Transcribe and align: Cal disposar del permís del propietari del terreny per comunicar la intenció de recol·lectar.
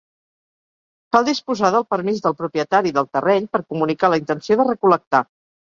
Cal 1.15 1.27
disposar 1.27 1.71
del 1.75 1.85
permís 1.95 2.23
del 2.25 2.37
propietari 2.41 2.95
del 2.99 3.11
terreny 3.19 3.47
per 3.55 3.65
comunicar 3.71 4.13
la 4.15 4.23
intenció 4.25 4.61
de 4.63 4.69
recol·lectar. 4.75 5.27